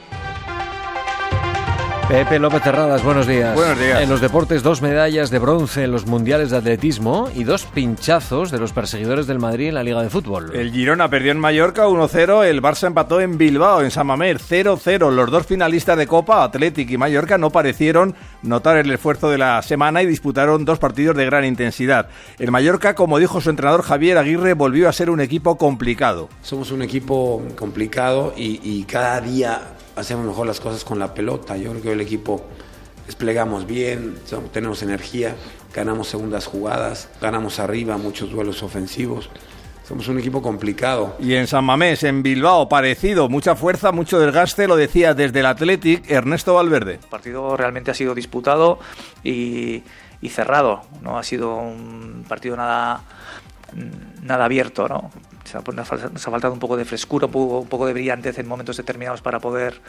Pepe 2.10 2.40
López 2.40 2.64
Terradas, 2.64 3.04
buenos 3.04 3.28
días. 3.28 3.54
Buenos 3.54 3.80
días. 3.80 4.02
En 4.02 4.10
los 4.10 4.20
deportes, 4.20 4.64
dos 4.64 4.82
medallas 4.82 5.30
de 5.30 5.38
bronce 5.38 5.84
en 5.84 5.92
los 5.92 6.08
mundiales 6.08 6.50
de 6.50 6.58
atletismo 6.58 7.30
y 7.36 7.44
dos 7.44 7.66
pinchazos 7.66 8.50
de 8.50 8.58
los 8.58 8.74
perseguidores 8.74 9.28
del 9.28 9.38
Madrid 9.38 9.68
en 9.68 9.76
la 9.76 9.84
Liga 9.84 10.02
de 10.02 10.10
Fútbol. 10.10 10.56
El 10.56 10.72
Girona 10.72 11.08
perdió 11.08 11.32
en 11.32 11.40
Mallorca 11.40 11.86
1-0, 11.86 12.46
el 12.46 12.64
Barça 12.64 12.88
empató 12.88 13.22
en 13.22 13.38
Bilbao, 13.38 13.84
en 13.84 13.92
San 13.92 14.08
Mamés 14.08 14.38
0-0. 14.50 15.12
Los 15.12 15.30
dos 15.30 15.46
finalistas 15.46 16.00
de 16.00 16.08
Copa, 16.08 16.44
Athletic 16.44 16.90
y 16.90 16.98
Mallorca, 16.98 17.38
no 17.38 17.52
parecieron 17.52 18.16
notar 18.42 18.78
el 18.78 18.92
esfuerzo 18.92 19.30
de 19.30 19.38
la 19.38 19.62
semana 19.62 20.02
y 20.02 20.08
disputaron 20.08 20.66
dos 20.66 20.80
partidos 20.80 21.16
de 21.16 21.26
gran 21.28 21.46
intensidad. 21.46 22.10
El 22.40 22.50
Mallorca, 22.50 22.96
como 22.96 23.20
dijo 23.20 23.40
su 23.40 23.52
entrenador 23.52 23.84
Javier 23.84 24.18
Aguirre, 24.18 24.54
volvió 24.54 24.90
a 24.90 24.94
ser 24.94 25.12
un 25.12 25.22
equipo 25.22 25.60
complicado. 25.60 26.28
Somos 26.42 26.72
un 26.72 26.82
equipo 26.82 27.44
complicado 27.56 28.34
y, 28.36 28.60
y 28.64 28.86
cada 28.86 29.22
día 29.22 29.62
hacemos 30.00 30.26
mejor 30.26 30.48
las 30.48 30.60
cosas 30.60 30.84
con 30.84 31.00
la 31.00 31.14
pelota. 31.14 31.58
Yo 31.58 31.72
creo 31.72 31.82
que 31.82 31.92
el 31.92 32.02
equipo 32.02 32.42
desplegamos 33.06 33.68
bien, 33.68 34.18
tenemos 34.52 34.82
energía, 34.82 35.36
ganamos 35.74 36.08
segundas 36.08 36.46
jugadas, 36.46 37.10
ganamos 37.22 37.60
arriba 37.60 37.98
muchos 37.98 38.32
duelos 38.32 38.64
ofensivos. 38.64 39.30
Somos 39.88 40.08
un 40.08 40.20
equipo 40.20 40.44
complicado. 40.44 41.16
Y 41.20 41.34
en 41.34 41.48
San 41.48 41.66
Mamés, 41.66 42.04
en 42.04 42.22
Bilbao, 42.22 42.70
parecido, 42.70 43.28
mucha 43.28 43.56
fuerza, 43.56 43.92
mucho 43.92 44.20
desgaste, 44.20 44.68
lo 44.68 44.76
decía 44.76 45.16
desde 45.16 45.40
el 45.40 45.48
Athletic 45.48 46.10
Ernesto 46.10 46.54
Valverde. 46.54 47.00
El 47.02 47.10
partido 47.10 47.58
realmente 47.58 47.90
ha 47.90 47.96
sido 47.96 48.14
disputado 48.14 48.78
y, 49.24 49.82
y 50.22 50.30
cerrado, 50.30 50.84
no 51.02 51.18
ha 51.18 51.24
sido 51.24 51.56
un 51.56 52.24
partido 52.28 52.56
nada 52.56 53.02
nada 54.22 54.46
abierto, 54.46 54.88
¿no? 54.88 55.12
Nos 55.54 56.28
ha, 56.28 56.32
faltado 56.32 56.54
un 56.54 56.60
poco 56.60 56.78
de 56.78 56.86
frescura, 56.86 57.26
un 57.26 57.68
poco, 57.68 57.88
de 57.88 57.94
brillantez 57.94 58.38
en 58.40 58.48
momentos 58.48 58.78
determinados 58.78 59.22
para 59.22 59.40
poder 59.40 59.82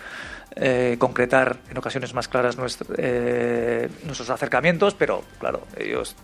eh, 0.56 0.96
concretar 0.98 1.58
en 1.70 1.78
ocasiones 1.78 2.14
más 2.14 2.28
claras 2.28 2.56
eh, 2.96 3.88
nuestros 4.04 4.30
acercamientos, 4.30 4.94
pero 4.94 5.22
claro, 5.38 5.62
ellos 5.76 6.16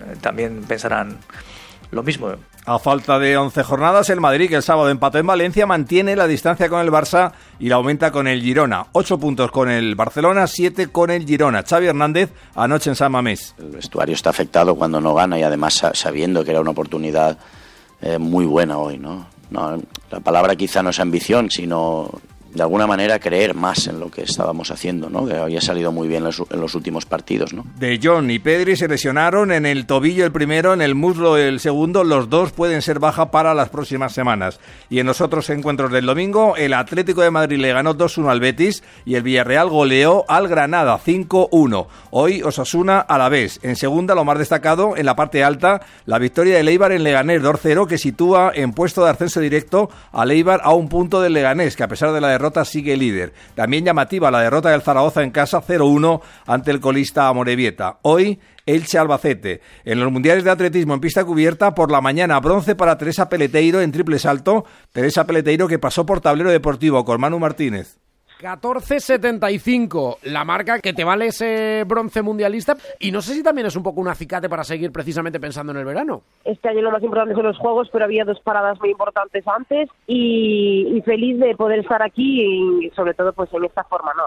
eh, 0.00 0.16
también 0.20 0.62
pensarán 0.62 1.18
lo 1.90 2.02
mismo. 2.02 2.32
A 2.64 2.78
falta 2.78 3.18
de 3.18 3.36
11 3.36 3.62
jornadas, 3.64 4.08
el 4.10 4.20
Madrid, 4.20 4.48
que 4.48 4.56
el 4.56 4.62
sábado 4.62 4.88
empató 4.88 5.18
en 5.18 5.26
Valencia, 5.26 5.66
mantiene 5.66 6.14
la 6.16 6.26
distancia 6.26 6.68
con 6.68 6.80
el 6.80 6.90
Barça 6.90 7.32
y 7.58 7.68
la 7.68 7.76
aumenta 7.76 8.10
con 8.10 8.28
el 8.28 8.40
Girona. 8.40 8.86
8 8.92 9.18
puntos 9.18 9.50
con 9.50 9.68
el 9.68 9.94
Barcelona, 9.94 10.46
7 10.46 10.88
con 10.88 11.10
el 11.10 11.26
Girona. 11.26 11.64
Xavi 11.64 11.88
Hernández, 11.88 12.30
anoche 12.54 12.90
en 12.90 12.96
San 12.96 13.12
Mamés. 13.12 13.54
El 13.58 13.70
vestuario 13.70 14.14
está 14.14 14.30
afectado 14.30 14.74
cuando 14.74 15.00
no 15.00 15.12
gana 15.12 15.38
y 15.38 15.42
además 15.42 15.82
sabiendo 15.92 16.44
que 16.44 16.52
era 16.52 16.60
una 16.60 16.70
oportunidad 16.70 17.36
eh, 18.02 18.18
muy 18.18 18.44
buena 18.44 18.78
hoy, 18.78 18.98
¿no? 18.98 19.26
¿no? 19.50 19.80
La 20.10 20.20
palabra 20.20 20.56
quizá 20.56 20.82
no 20.82 20.90
es 20.90 21.00
ambición, 21.00 21.50
sino 21.50 22.10
de 22.54 22.62
alguna 22.62 22.86
manera 22.86 23.18
creer 23.18 23.54
más 23.54 23.86
en 23.86 23.98
lo 23.98 24.10
que 24.10 24.22
estábamos 24.22 24.70
haciendo, 24.70 25.08
¿no? 25.08 25.26
que 25.26 25.36
había 25.36 25.60
salido 25.60 25.90
muy 25.90 26.06
bien 26.06 26.24
en 26.26 26.60
los 26.60 26.74
últimos 26.74 27.06
partidos. 27.06 27.54
¿no? 27.54 27.64
De 27.78 27.98
John 28.02 28.30
y 28.30 28.38
Pedri 28.38 28.76
se 28.76 28.88
lesionaron 28.88 29.52
en 29.52 29.64
el 29.64 29.86
tobillo 29.86 30.24
el 30.24 30.32
primero, 30.32 30.74
en 30.74 30.82
el 30.82 30.94
muslo 30.94 31.38
el 31.38 31.60
segundo, 31.60 32.04
los 32.04 32.28
dos 32.28 32.52
pueden 32.52 32.82
ser 32.82 32.98
baja 32.98 33.30
para 33.30 33.54
las 33.54 33.70
próximas 33.70 34.12
semanas. 34.12 34.60
Y 34.90 34.98
en 34.98 35.06
los 35.06 35.20
otros 35.20 35.48
encuentros 35.50 35.90
del 35.92 36.04
domingo, 36.04 36.56
el 36.56 36.74
Atlético 36.74 37.22
de 37.22 37.30
Madrid 37.30 37.58
le 37.58 37.72
ganó 37.72 37.94
2-1 37.96 38.30
al 38.30 38.40
Betis 38.40 38.82
y 39.06 39.14
el 39.14 39.22
Villarreal 39.22 39.70
goleó 39.70 40.24
al 40.28 40.48
Granada 40.48 40.98
5-1. 40.98 41.86
Hoy 42.10 42.42
Osasuna 42.42 43.00
a 43.00 43.16
la 43.16 43.28
vez. 43.30 43.60
En 43.62 43.76
segunda, 43.76 44.14
lo 44.14 44.24
más 44.24 44.38
destacado, 44.38 44.96
en 44.96 45.06
la 45.06 45.16
parte 45.16 45.42
alta, 45.42 45.80
la 46.04 46.18
victoria 46.18 46.56
de 46.56 46.62
Leibar 46.62 46.92
en 46.92 47.02
Leganés 47.02 47.42
2-0 47.42 47.86
que 47.86 47.96
sitúa 47.96 48.52
en 48.54 48.72
puesto 48.72 49.04
de 49.04 49.10
ascenso 49.10 49.40
directo 49.40 49.88
a 50.12 50.26
Leibar 50.26 50.60
a 50.62 50.74
un 50.74 50.88
punto 50.88 51.22
del 51.22 51.32
Leganés, 51.32 51.76
que 51.76 51.82
a 51.82 51.88
pesar 51.88 52.12
de 52.12 52.20
la 52.20 52.28
derrota 52.28 52.41
sigue 52.64 52.96
líder. 52.96 53.32
También 53.54 53.84
llamativa 53.84 54.30
la 54.30 54.40
derrota 54.40 54.70
del 54.70 54.82
Zaragoza 54.82 55.22
en 55.22 55.30
casa 55.30 55.62
0-1 55.62 56.20
ante 56.46 56.70
el 56.70 56.80
colista 56.80 57.28
Amorebieta. 57.28 57.98
Hoy 58.02 58.40
Elche 58.66 58.98
Albacete. 58.98 59.60
En 59.84 60.00
los 60.00 60.12
mundiales 60.12 60.44
de 60.44 60.50
atletismo 60.50 60.94
en 60.94 61.00
pista 61.00 61.24
cubierta, 61.24 61.74
por 61.74 61.90
la 61.90 62.00
mañana 62.00 62.38
bronce 62.40 62.74
para 62.74 62.98
Teresa 62.98 63.28
Peleteiro 63.28 63.80
en 63.80 63.92
triple 63.92 64.18
salto. 64.18 64.64
Teresa 64.92 65.26
Peleteiro 65.26 65.68
que 65.68 65.78
pasó 65.78 66.06
por 66.06 66.20
tablero 66.20 66.50
deportivo 66.50 67.04
con 67.04 67.20
Manu 67.20 67.38
Martínez. 67.38 68.01
14.75, 68.42 70.18
la 70.24 70.44
marca 70.44 70.80
que 70.80 70.92
te 70.92 71.04
vale 71.04 71.26
ese 71.26 71.84
bronce 71.86 72.22
mundialista. 72.22 72.76
Y 72.98 73.12
no 73.12 73.22
sé 73.22 73.34
si 73.34 73.42
también 73.42 73.68
es 73.68 73.76
un 73.76 73.84
poco 73.84 74.00
un 74.00 74.08
acicate 74.08 74.48
para 74.48 74.64
seguir 74.64 74.90
precisamente 74.90 75.38
pensando 75.38 75.72
en 75.72 75.78
el 75.78 75.84
verano. 75.84 76.22
Este 76.44 76.68
año 76.68 76.82
lo 76.82 76.90
más 76.90 77.02
importante 77.02 77.34
son 77.34 77.44
los 77.44 77.58
Juegos, 77.58 77.88
pero 77.92 78.04
había 78.04 78.24
dos 78.24 78.40
paradas 78.40 78.80
muy 78.80 78.90
importantes 78.90 79.46
antes 79.46 79.88
y, 80.06 81.00
feliz 81.04 81.38
de 81.38 81.54
poder 81.56 81.80
estar 81.80 82.02
aquí 82.02 82.42
y 82.84 82.90
sobre 82.90 83.14
todo 83.14 83.32
pues 83.32 83.52
en 83.52 83.64
esta 83.64 83.84
forma, 83.84 84.12
¿no? 84.16 84.24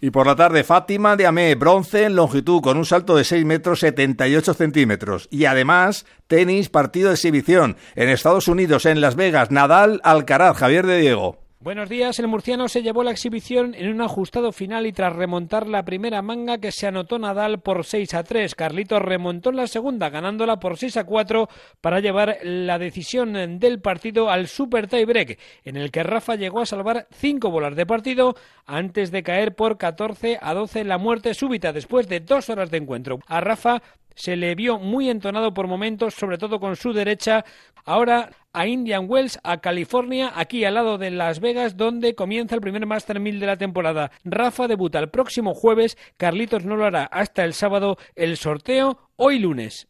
Y 0.00 0.10
por 0.10 0.26
la 0.26 0.34
tarde, 0.34 0.64
Fátima 0.64 1.14
de 1.14 1.26
Amé, 1.26 1.54
bronce 1.54 2.04
en 2.04 2.16
longitud 2.16 2.60
con 2.60 2.76
un 2.76 2.84
salto 2.84 3.14
de 3.14 3.22
6 3.22 3.44
metros 3.44 3.80
78 3.80 4.54
centímetros. 4.54 5.28
Y 5.30 5.44
además, 5.44 6.06
tenis, 6.26 6.68
partido 6.68 7.08
de 7.08 7.14
exhibición 7.14 7.76
en 7.94 8.08
Estados 8.08 8.48
Unidos, 8.48 8.84
en 8.86 9.00
Las 9.00 9.14
Vegas, 9.14 9.52
Nadal, 9.52 10.00
Alcaraz, 10.02 10.56
Javier 10.56 10.86
de 10.86 10.98
Diego. 10.98 11.41
Buenos 11.62 11.88
días, 11.88 12.18
el 12.18 12.26
murciano 12.26 12.66
se 12.66 12.82
llevó 12.82 13.04
la 13.04 13.12
exhibición 13.12 13.76
en 13.76 13.88
un 13.88 14.00
ajustado 14.00 14.50
final 14.50 14.84
y 14.84 14.92
tras 14.92 15.14
remontar 15.14 15.68
la 15.68 15.84
primera 15.84 16.20
manga 16.20 16.58
que 16.58 16.72
se 16.72 16.88
anotó 16.88 17.20
Nadal 17.20 17.60
por 17.60 17.84
6 17.84 18.14
a 18.14 18.24
3. 18.24 18.56
Carlitos 18.56 19.00
remontó 19.00 19.52
la 19.52 19.68
segunda 19.68 20.10
ganándola 20.10 20.58
por 20.58 20.76
6 20.76 20.96
a 20.96 21.04
4 21.04 21.48
para 21.80 22.00
llevar 22.00 22.38
la 22.42 22.80
decisión 22.80 23.60
del 23.60 23.80
partido 23.80 24.28
al 24.28 24.48
super 24.48 24.88
tiebreak 24.88 25.38
en 25.62 25.76
el 25.76 25.92
que 25.92 26.02
Rafa 26.02 26.34
llegó 26.34 26.62
a 26.62 26.66
salvar 26.66 27.06
5 27.12 27.48
bolas 27.48 27.76
de 27.76 27.86
partido 27.86 28.34
antes 28.66 29.12
de 29.12 29.22
caer 29.22 29.54
por 29.54 29.78
14 29.78 30.40
a 30.42 30.54
12 30.54 30.80
en 30.80 30.88
la 30.88 30.98
muerte 30.98 31.32
súbita 31.32 31.72
después 31.72 32.08
de 32.08 32.18
dos 32.18 32.50
horas 32.50 32.72
de 32.72 32.78
encuentro. 32.78 33.20
A 33.28 33.40
Rafa 33.40 33.82
se 34.14 34.36
le 34.36 34.54
vio 34.54 34.78
muy 34.78 35.10
entonado 35.10 35.54
por 35.54 35.68
momentos, 35.68 36.14
sobre 36.14 36.38
todo 36.38 36.60
con 36.60 36.76
su 36.76 36.92
derecha. 36.92 37.44
Ahora 37.84 38.30
a 38.52 38.66
Indian 38.66 39.06
Wells, 39.08 39.38
a 39.42 39.58
California, 39.58 40.32
aquí 40.34 40.64
al 40.64 40.74
lado 40.74 40.98
de 40.98 41.10
Las 41.10 41.40
Vegas, 41.40 41.76
donde 41.76 42.14
comienza 42.14 42.54
el 42.54 42.60
primer 42.60 42.86
Master 42.86 43.18
1000 43.18 43.40
de 43.40 43.46
la 43.46 43.56
temporada. 43.56 44.10
Rafa 44.24 44.68
debuta 44.68 44.98
el 44.98 45.10
próximo 45.10 45.54
jueves, 45.54 45.96
Carlitos 46.16 46.64
no 46.64 46.76
lo 46.76 46.84
hará 46.84 47.04
hasta 47.04 47.44
el 47.44 47.54
sábado, 47.54 47.96
el 48.14 48.36
sorteo 48.36 48.98
hoy 49.16 49.38
lunes. 49.38 49.88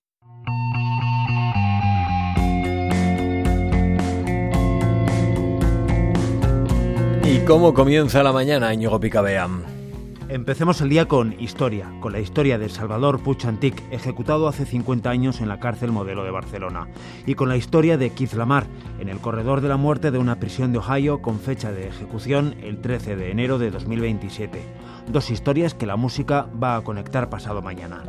¿Y 7.24 7.38
cómo 7.46 7.72
comienza 7.72 8.22
la 8.22 8.32
mañana, 8.32 8.74
Íñigo 8.74 9.00
Picabeam? 9.00 9.71
Empecemos 10.32 10.80
el 10.80 10.88
día 10.88 11.08
con 11.08 11.38
historia, 11.38 11.92
con 12.00 12.12
la 12.12 12.18
historia 12.18 12.56
de 12.56 12.70
Salvador 12.70 13.22
Puig 13.22 13.46
Antic, 13.46 13.82
ejecutado 13.90 14.48
hace 14.48 14.64
50 14.64 15.10
años 15.10 15.42
en 15.42 15.48
la 15.48 15.60
cárcel 15.60 15.92
modelo 15.92 16.24
de 16.24 16.30
Barcelona, 16.30 16.88
y 17.26 17.34
con 17.34 17.50
la 17.50 17.58
historia 17.58 17.98
de 17.98 18.08
Keith 18.08 18.32
Lamar, 18.32 18.64
en 18.98 19.10
el 19.10 19.18
corredor 19.18 19.60
de 19.60 19.68
la 19.68 19.76
muerte 19.76 20.10
de 20.10 20.16
una 20.16 20.40
prisión 20.40 20.72
de 20.72 20.78
Ohio 20.78 21.20
con 21.20 21.38
fecha 21.38 21.70
de 21.70 21.86
ejecución 21.86 22.56
el 22.62 22.80
13 22.80 23.14
de 23.16 23.30
enero 23.30 23.58
de 23.58 23.70
2027. 23.70 24.64
Dos 25.06 25.30
historias 25.30 25.74
que 25.74 25.84
la 25.84 25.96
música 25.96 26.46
va 26.62 26.76
a 26.76 26.80
conectar 26.80 27.28
pasado 27.28 27.60
mañana. 27.60 28.02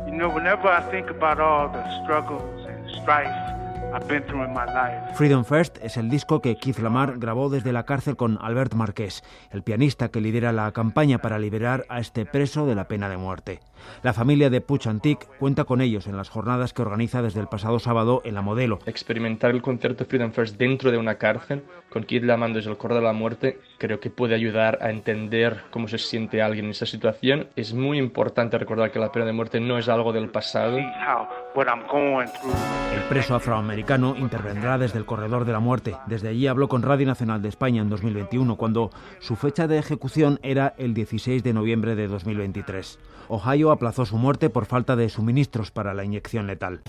Freedom 5.14 5.44
First 5.44 5.78
es 5.82 5.96
el 5.96 6.10
disco 6.10 6.40
que 6.40 6.56
Keith 6.56 6.78
Lamar 6.78 7.18
grabó 7.18 7.48
desde 7.48 7.72
la 7.72 7.84
cárcel 7.84 8.16
con 8.16 8.38
Albert 8.40 8.74
Marqués, 8.74 9.22
el 9.50 9.62
pianista 9.62 10.08
que 10.08 10.20
lidera 10.20 10.52
la 10.52 10.72
campaña 10.72 11.18
para 11.18 11.38
liberar 11.38 11.84
a 11.88 12.00
este 12.00 12.26
preso 12.26 12.66
de 12.66 12.74
la 12.74 12.88
pena 12.88 13.08
de 13.08 13.16
muerte. 13.16 13.60
La 14.02 14.12
familia 14.12 14.50
de 14.50 14.60
Puch 14.60 14.86
Antic 14.86 15.26
cuenta 15.38 15.64
con 15.64 15.80
ellos 15.80 16.06
en 16.06 16.16
las 16.16 16.28
jornadas 16.28 16.72
que 16.72 16.82
organiza 16.82 17.22
desde 17.22 17.40
el 17.40 17.48
pasado 17.48 17.78
sábado 17.78 18.22
en 18.24 18.34
la 18.34 18.42
Modelo. 18.42 18.78
Experimentar 18.86 19.50
el 19.50 19.62
concierto 19.62 20.04
Freedom 20.04 20.32
First 20.32 20.56
dentro 20.56 20.90
de 20.90 20.98
una 20.98 21.16
cárcel, 21.16 21.64
con 21.90 22.04
Keith 22.04 22.24
Lamar 22.24 22.52
desde 22.52 22.70
el 22.70 22.76
corredor 22.76 23.02
de 23.02 23.08
la 23.08 23.12
muerte, 23.12 23.60
creo 23.78 24.00
que 24.00 24.10
puede 24.10 24.34
ayudar 24.34 24.78
a 24.82 24.90
entender 24.90 25.62
cómo 25.70 25.88
se 25.88 25.98
siente 25.98 26.42
alguien 26.42 26.66
en 26.66 26.70
esa 26.72 26.86
situación. 26.86 27.48
Es 27.56 27.72
muy 27.72 27.98
importante 27.98 28.58
recordar 28.58 28.90
que 28.90 28.98
la 28.98 29.12
pena 29.12 29.26
de 29.26 29.32
muerte 29.32 29.60
no 29.60 29.78
es 29.78 29.88
algo 29.88 30.12
del 30.12 30.28
pasado. 30.28 30.78
El 30.78 33.02
preso 33.08 33.34
afroamericano 33.34 34.16
intervendrá 34.16 34.78
desde 34.78 34.98
el 34.98 35.04
corredor 35.04 35.44
de 35.44 35.52
la 35.52 35.60
muerte. 35.60 35.96
Desde 36.06 36.28
allí 36.28 36.46
habló 36.46 36.68
con 36.68 36.82
Radio 36.82 37.06
Nacional 37.06 37.42
de 37.42 37.48
España 37.48 37.82
en 37.82 37.88
2021, 37.88 38.56
cuando 38.56 38.90
su 39.20 39.36
fecha 39.36 39.66
de 39.66 39.78
ejecución 39.78 40.38
era 40.42 40.74
el 40.78 40.94
16 40.94 41.42
de 41.42 41.52
noviembre 41.52 41.94
de 41.94 42.08
2023. 42.08 42.98
Ohio 43.28 43.70
aplazó 43.74 44.06
su 44.06 44.16
muerte 44.16 44.50
por 44.50 44.66
falta 44.66 44.96
de 44.96 45.08
suministros 45.08 45.70
para 45.70 45.94
la 45.94 46.04
inyección 46.04 46.46
letal. 46.46 46.80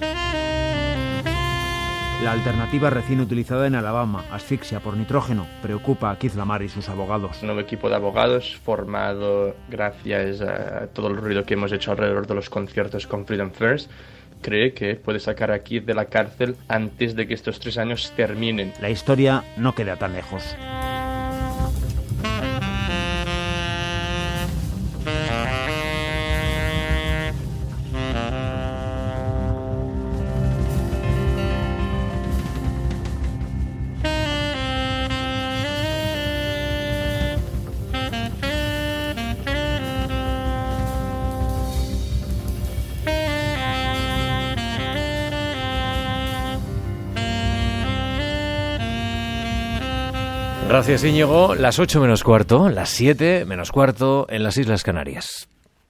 La 2.24 2.32
alternativa 2.32 2.90
recién 2.90 3.20
utilizada 3.20 3.68
en 3.68 3.76
Alabama, 3.76 4.24
asfixia 4.32 4.80
por 4.80 4.96
nitrógeno, 4.96 5.46
preocupa 5.62 6.10
a 6.10 6.18
Keith 6.18 6.36
Lamar 6.36 6.64
y 6.64 6.70
sus 6.70 6.88
abogados. 6.88 7.42
Un 7.42 7.48
nuevo 7.48 7.62
equipo 7.62 7.90
de 7.90 7.96
abogados 7.96 8.56
formado 8.64 9.56
gracias 9.70 10.42
a 10.42 10.88
todo 10.88 11.10
el 11.10 11.18
ruido 11.18 11.44
que 11.44 11.56
hemos 11.56 11.72
hecho 11.74 11.92
alrededor 11.92 12.26
de 12.26 12.36
los 12.36 12.50
conciertos 12.50 13.06
con 13.06 13.26
Freedom 13.26 13.52
First 13.52 13.92
cree 14.42 14.74
que 14.74 14.96
puede 14.96 15.20
sacar 15.20 15.52
a 15.52 15.60
Keith 15.60 15.86
de 15.86 15.94
la 15.94 16.06
cárcel 16.06 16.56
antes 16.68 17.16
de 17.16 17.28
que 17.28 17.34
estos 17.34 17.60
tres 17.60 17.78
años 17.78 18.14
terminen. 18.16 18.74
La 18.80 18.90
historia 18.90 19.44
no 19.58 19.74
queda 19.74 19.98
tan 19.98 20.14
lejos. 20.14 20.56
Gracias 50.76 51.06
Íñigo. 51.06 51.56
Las 51.56 51.80
8 51.80 52.02
menos 52.02 52.22
cuarto, 52.22 52.68
las 52.68 52.90
7 52.90 53.46
menos 53.46 53.72
cuarto 53.72 54.28
en 54.30 54.44
las 54.44 54.58
Islas 54.58 54.84
Canarias. 54.84 55.48